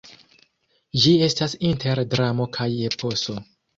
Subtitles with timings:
[1.03, 3.37] Ĝi estas inter dramo kaj eposo.